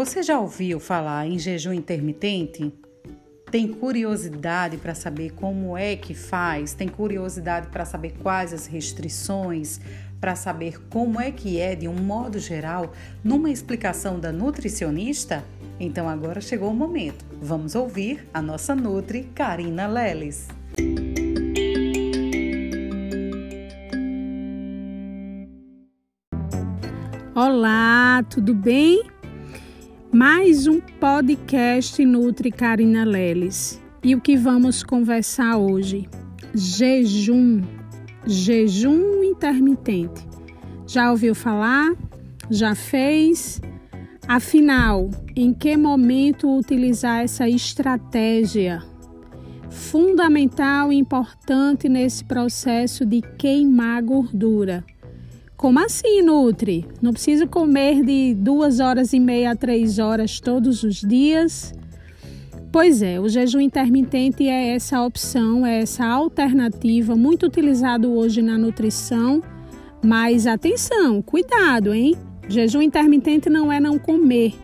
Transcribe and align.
Você 0.00 0.22
já 0.22 0.40
ouviu 0.40 0.80
falar 0.80 1.26
em 1.26 1.38
jejum 1.38 1.74
intermitente? 1.74 2.72
Tem 3.50 3.68
curiosidade 3.68 4.78
para 4.78 4.94
saber 4.94 5.32
como 5.32 5.76
é 5.76 5.94
que 5.94 6.14
faz? 6.14 6.72
Tem 6.72 6.88
curiosidade 6.88 7.66
para 7.66 7.84
saber 7.84 8.14
quais 8.22 8.54
as 8.54 8.64
restrições? 8.64 9.78
Para 10.18 10.34
saber 10.34 10.80
como 10.88 11.20
é 11.20 11.30
que 11.30 11.60
é 11.60 11.74
de 11.74 11.86
um 11.86 11.92
modo 11.92 12.38
geral 12.38 12.94
numa 13.22 13.50
explicação 13.50 14.18
da 14.18 14.32
nutricionista? 14.32 15.44
Então 15.78 16.08
agora 16.08 16.40
chegou 16.40 16.70
o 16.70 16.74
momento. 16.74 17.22
Vamos 17.32 17.74
ouvir 17.74 18.26
a 18.32 18.40
nossa 18.40 18.74
Nutri 18.74 19.24
Karina 19.34 19.86
Leles. 19.86 20.48
Olá, 27.34 28.24
tudo 28.30 28.54
bem? 28.54 29.19
Mais 30.22 30.66
um 30.66 30.82
podcast 30.82 32.04
Nutri 32.04 32.50
Karina 32.50 33.06
Leles. 33.06 33.82
E 34.04 34.14
o 34.14 34.20
que 34.20 34.36
vamos 34.36 34.82
conversar 34.82 35.56
hoje? 35.56 36.10
Jejum. 36.54 37.62
Jejum 38.26 39.24
intermitente. 39.24 40.28
Já 40.86 41.10
ouviu 41.10 41.34
falar? 41.34 41.94
Já 42.50 42.74
fez? 42.74 43.62
Afinal, 44.28 45.08
em 45.34 45.54
que 45.54 45.74
momento 45.74 46.54
utilizar 46.54 47.22
essa 47.22 47.48
estratégia? 47.48 48.82
Fundamental 49.70 50.92
e 50.92 50.96
importante 50.96 51.88
nesse 51.88 52.26
processo 52.26 53.06
de 53.06 53.22
queimar 53.38 54.02
gordura. 54.02 54.84
Como 55.60 55.78
assim, 55.78 56.22
Nutri? 56.22 56.86
Não 57.02 57.12
preciso 57.12 57.46
comer 57.46 58.02
de 58.02 58.34
duas 58.34 58.80
horas 58.80 59.12
e 59.12 59.20
meia 59.20 59.50
a 59.50 59.54
três 59.54 59.98
horas 59.98 60.40
todos 60.40 60.82
os 60.82 61.02
dias? 61.02 61.74
Pois 62.72 63.02
é, 63.02 63.20
o 63.20 63.28
jejum 63.28 63.60
intermitente 63.60 64.48
é 64.48 64.74
essa 64.74 65.02
opção, 65.04 65.66
é 65.66 65.82
essa 65.82 66.06
alternativa 66.06 67.14
muito 67.14 67.44
utilizado 67.44 68.10
hoje 68.10 68.40
na 68.40 68.56
nutrição. 68.56 69.42
Mas 70.02 70.46
atenção, 70.46 71.20
cuidado, 71.20 71.92
hein? 71.92 72.16
Jejum 72.48 72.80
intermitente 72.80 73.50
não 73.50 73.70
é 73.70 73.78
não 73.78 73.98
comer, 73.98 74.54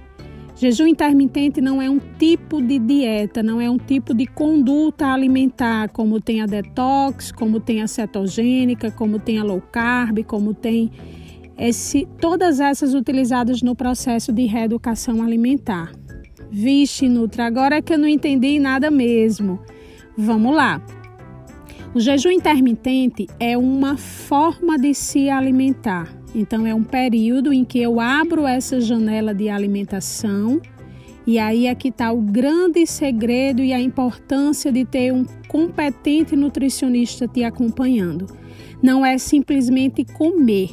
Jejum 0.59 0.87
intermitente 0.87 1.61
não 1.61 1.83
é 1.83 1.91
um 1.91 2.01
tipo 2.19 2.63
de 2.63 2.79
dieta, 2.79 3.43
não 3.43 3.61
é 3.61 3.69
um 3.69 3.77
tipo 3.77 4.15
de 4.15 4.27
conduta 4.27 5.07
alimentar, 5.07 5.91
como 5.91 6.19
tem 6.19 6.41
a 6.41 6.47
detox, 6.47 7.31
como 7.31 7.61
tem 7.61 7.83
a 7.83 7.87
cetogênica, 7.87 8.91
como 8.91 9.19
tem 9.19 9.39
a 9.39 9.45
low 9.45 9.61
carb, 9.61 10.25
como 10.25 10.55
tem 10.55 10.91
esse, 11.59 12.09
todas 12.19 12.59
essas 12.59 12.95
utilizadas 12.95 13.61
no 13.61 13.77
processo 13.77 14.33
de 14.33 14.47
reeducação 14.47 15.23
alimentar. 15.23 15.93
Vixe, 16.51 17.07
Nutra, 17.07 17.45
agora 17.45 17.77
é 17.77 17.83
que 17.83 17.93
eu 17.93 17.99
não 17.99 18.09
entendi 18.09 18.59
nada 18.59 18.91
mesmo. 18.91 19.61
Vamos 20.17 20.57
lá. 20.57 20.81
O 21.95 22.01
jejum 22.01 22.31
intermitente 22.31 23.27
é 23.39 23.59
uma 23.59 23.99
forma 23.99 24.79
de 24.79 24.95
se 24.95 25.29
alimentar. 25.29 26.16
Então, 26.37 26.67
é 26.67 26.75
um 26.75 26.85
período 26.85 27.51
em 27.51 27.65
que 27.65 27.81
eu 27.81 27.99
abro 27.99 28.47
essa 28.47 28.79
janela 28.79 29.35
de 29.35 29.49
alimentação. 29.49 30.61
E 31.27 31.39
aí 31.39 31.67
é 31.67 31.75
está 31.83 32.13
o 32.13 32.21
grande 32.21 32.87
segredo 32.87 33.63
e 33.63 33.73
a 33.73 33.81
importância 33.81 34.71
de 34.71 34.85
ter 34.85 35.15
um 35.15 35.25
competente 35.49 36.37
nutricionista 36.37 37.27
te 37.27 37.43
acompanhando. 37.43 38.27
Não 38.83 39.05
é 39.05 39.17
simplesmente 39.17 40.05
comer, 40.05 40.69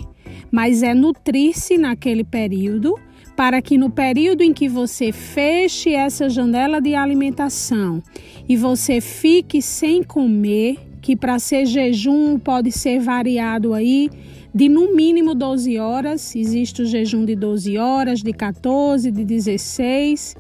mas 0.51 0.83
é 0.83 0.93
nutrir-se 0.93 1.77
naquele 1.77 2.25
período 2.25 2.99
para 3.33 3.61
que 3.61 3.77
no 3.77 3.89
período 3.89 4.41
em 4.41 4.53
que 4.53 4.67
você 4.67 5.13
feche 5.13 5.93
essa 5.93 6.29
janela 6.29 6.81
de 6.81 6.93
alimentação 6.93 8.03
e 8.47 8.57
você 8.57 8.99
fique 8.99 9.61
sem 9.61 10.03
comer, 10.03 10.77
que 11.01 11.15
para 11.15 11.39
ser 11.39 11.65
jejum 11.65 12.37
pode 12.37 12.71
ser 12.71 12.99
variado 12.99 13.73
aí 13.73 14.09
de 14.53 14.69
no 14.69 14.93
mínimo 14.95 15.33
12 15.33 15.79
horas, 15.79 16.35
existe 16.35 16.83
o 16.83 16.85
jejum 16.85 17.25
de 17.25 17.35
12 17.35 17.77
horas, 17.77 18.21
de 18.21 18.31
14, 18.31 19.09
de 19.09 19.25
16 19.25 20.35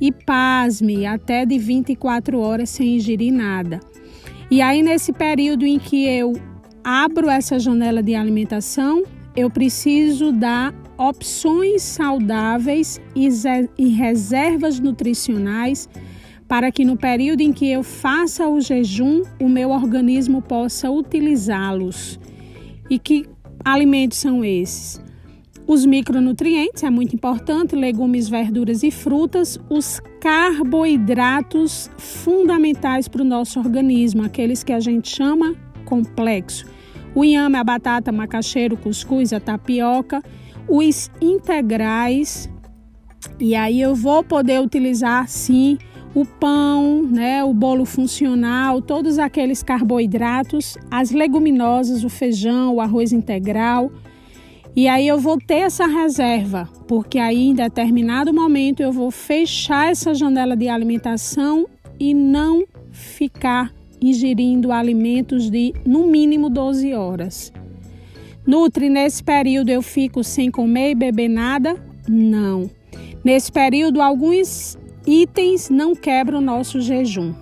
e 0.00 0.10
pasme, 0.10 1.06
até 1.06 1.46
de 1.46 1.58
24 1.58 2.40
horas 2.40 2.70
sem 2.70 2.96
ingerir 2.96 3.32
nada. 3.32 3.78
E 4.50 4.60
aí 4.60 4.82
nesse 4.82 5.12
período 5.12 5.64
em 5.64 5.78
que 5.78 6.04
eu 6.04 6.32
abro 6.82 7.30
essa 7.30 7.58
janela 7.58 8.02
de 8.02 8.16
alimentação, 8.16 9.04
eu 9.36 9.48
preciso 9.48 10.32
dar 10.32 10.74
opções 10.98 11.82
saudáveis 11.82 13.00
e 13.14 13.88
reservas 13.88 14.80
nutricionais 14.80 15.88
para 16.48 16.70
que 16.70 16.84
no 16.84 16.96
período 16.96 17.40
em 17.40 17.52
que 17.52 17.70
eu 17.70 17.82
faça 17.82 18.46
o 18.46 18.60
jejum, 18.60 19.22
o 19.40 19.48
meu 19.48 19.70
organismo 19.70 20.42
possa 20.42 20.90
utilizá-los. 20.90 22.20
E 22.90 22.98
que 22.98 23.24
alimentos 23.64 24.18
são 24.18 24.44
esses? 24.44 25.00
Os 25.66 25.86
micronutrientes, 25.86 26.82
é 26.82 26.90
muito 26.90 27.14
importante, 27.14 27.76
legumes, 27.76 28.28
verduras 28.28 28.82
e 28.82 28.90
frutas, 28.90 29.58
os 29.70 30.00
carboidratos 30.20 31.88
fundamentais 31.96 33.06
para 33.06 33.22
o 33.22 33.24
nosso 33.24 33.60
organismo, 33.60 34.24
aqueles 34.24 34.64
que 34.64 34.72
a 34.72 34.80
gente 34.80 35.08
chama 35.08 35.54
complexo. 35.84 36.66
O 37.14 37.24
inhame, 37.24 37.56
a 37.56 37.64
batata, 37.64 38.10
a 38.10 38.12
macaxeira, 38.12 38.74
o 38.74 38.76
cuscuz, 38.76 39.32
a 39.32 39.38
tapioca, 39.38 40.22
os 40.68 41.10
integrais. 41.20 42.50
E 43.38 43.54
aí 43.54 43.80
eu 43.80 43.94
vou 43.94 44.24
poder 44.24 44.60
utilizar 44.60 45.28
sim 45.28 45.78
o 46.14 46.26
pão, 46.26 47.02
né, 47.02 47.42
o 47.42 47.54
bolo 47.54 47.84
funcional, 47.84 48.82
todos 48.82 49.18
aqueles 49.18 49.62
carboidratos, 49.62 50.76
as 50.90 51.10
leguminosas, 51.10 52.04
o 52.04 52.08
feijão, 52.08 52.74
o 52.74 52.80
arroz 52.80 53.12
integral. 53.12 53.90
E 54.76 54.88
aí 54.88 55.06
eu 55.06 55.18
vou 55.18 55.38
ter 55.38 55.60
essa 55.60 55.86
reserva, 55.86 56.68
porque 56.86 57.18
aí 57.18 57.48
em 57.48 57.54
determinado 57.54 58.32
momento 58.32 58.80
eu 58.80 58.92
vou 58.92 59.10
fechar 59.10 59.90
essa 59.90 60.14
janela 60.14 60.56
de 60.56 60.68
alimentação 60.68 61.66
e 61.98 62.14
não 62.14 62.64
ficar 62.90 63.72
ingerindo 64.00 64.72
alimentos 64.72 65.50
de 65.50 65.72
no 65.86 66.06
mínimo 66.06 66.50
12 66.50 66.92
horas. 66.92 67.52
Nutri, 68.46 68.88
nesse 68.88 69.22
período 69.22 69.70
eu 69.70 69.80
fico 69.80 70.24
sem 70.24 70.50
comer 70.50 70.90
e 70.90 70.94
beber 70.94 71.28
nada? 71.28 71.76
Não. 72.08 72.68
Nesse 73.24 73.52
período, 73.52 74.02
alguns 74.02 74.76
itens 75.06 75.68
não 75.68 75.94
quebram 75.94 76.38
o 76.38 76.42
nosso 76.42 76.80
jejum. 76.80 77.34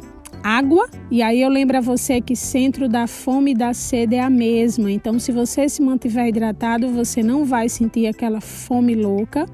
Água, 0.42 0.88
e 1.10 1.22
aí 1.22 1.42
eu 1.42 1.50
lembro 1.50 1.76
a 1.76 1.80
você 1.80 2.20
que 2.20 2.34
centro 2.34 2.88
da 2.88 3.06
fome 3.06 3.50
e 3.50 3.54
da 3.54 3.74
sede 3.74 4.14
é 4.14 4.20
a 4.20 4.30
mesma. 4.30 4.90
Então, 4.90 5.18
se 5.18 5.30
você 5.30 5.68
se 5.68 5.82
mantiver 5.82 6.28
hidratado, 6.28 6.88
você 6.88 7.22
não 7.22 7.44
vai 7.44 7.68
sentir 7.68 8.06
aquela 8.06 8.40
fome 8.40 8.94
louca. 8.94 9.44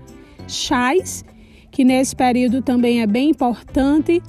Chás, 0.47 1.25
que 1.73 1.85
nesse 1.85 2.15
período 2.15 2.63
também 2.63 3.03
é 3.03 3.07
bem 3.07 3.31
importante, 3.31 4.23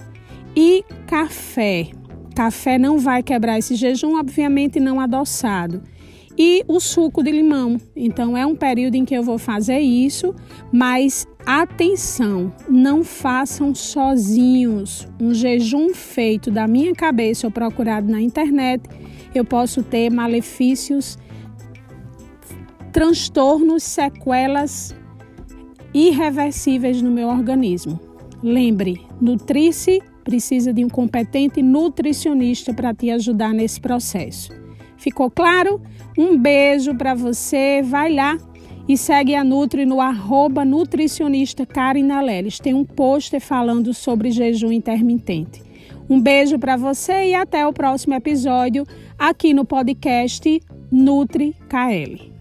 e 0.56 0.84
café. 1.06 1.90
Café 2.36 2.80
não 2.80 2.98
vai 2.98 3.22
quebrar 3.22 3.59
esse 3.59 3.76
jejum, 3.76 4.18
obviamente 4.18 4.80
não 4.80 5.00
adoçado 5.00 5.84
e 6.38 6.64
o 6.68 6.80
suco 6.80 7.24
de 7.24 7.31
limão. 7.31 7.80
Então 7.96 8.38
é 8.38 8.46
um 8.46 8.56
período 8.56 8.96
em 8.96 9.03
que 9.03 9.16
eu 9.16 9.24
vou 9.24 9.38
fazer 9.38 9.80
isso, 9.80 10.36
mas 10.72 11.28
atenção, 11.46 12.53
não 12.70 13.03
façam 13.03 13.74
sozinhos. 13.74 15.08
Um 15.20 15.34
jejum 15.34 15.94
feito 15.94 16.52
da 16.52 16.68
minha 16.68 16.94
cabeça 16.94 17.47
ou 17.47 17.52
procurado 17.52 18.12
na 18.12 18.22
internet, 18.22 18.88
eu 19.34 19.44
posso 19.44 19.81
ter 19.81 20.12
malefícios, 20.12 21.18
transtornos, 22.92 23.84
sequelas 23.84 24.96
irreversíveis 25.94 27.02
no 27.02 27.09
meu 27.09 27.29
organismo. 27.29 28.00
Lembre, 28.44 29.02
nutrir-se 29.20 30.02
precisa 30.23 30.73
de 30.73 30.85
um 30.85 30.90
competente 30.90 31.61
nutricionista 31.61 32.73
para 32.73 32.94
te 32.94 33.09
ajudar 33.09 33.53
nesse 33.53 33.79
processo. 33.79 34.66
Ficou 35.08 35.32
claro? 35.32 35.82
Um 36.18 36.38
beijo 36.38 36.94
para 36.94 37.16
você. 37.16 37.82
Vai 37.82 38.14
lá 38.14 38.38
e 38.90 38.98
segue 38.98 39.36
a 39.36 39.42
Nutri 39.42 39.86
no 39.86 40.02
arroba 40.02 40.66
nutricionista 40.66 41.66
Karina 41.66 42.20
Leles. 42.20 42.59
Tem 42.59 42.74
um 42.74 42.84
pôster 42.84 43.40
falando 43.40 43.94
sobre 43.94 44.32
jejum 44.32 44.70
intermitente. 44.70 45.64
Um 46.09 46.20
beijo 46.20 46.59
para 46.59 46.76
você 46.76 47.28
e 47.28 47.36
até 47.36 47.66
o 47.66 47.72
próximo 47.72 48.16
episódio 48.16 48.86
aqui 49.18 49.54
no 49.54 49.64
podcast 49.64 50.62
Nutri 50.92 51.56
KL. 51.70 52.36